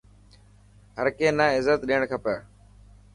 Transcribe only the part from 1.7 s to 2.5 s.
ڏيڻ کپي.